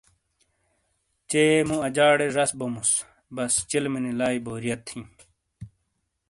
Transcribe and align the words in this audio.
چے 1.29 1.43
مو 1.67 1.77
اجاڑے 1.87 2.27
زش 2.35 2.51
بوموس 2.59 2.91
بس 3.35 3.53
چلمے 3.69 3.99
نی 4.03 4.11
لائئ 4.19 4.39
بوریت 4.45 4.83
ہی 4.93 5.01